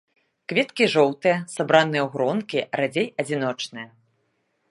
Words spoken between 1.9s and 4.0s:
ў гронкі, радзей адзіночныя.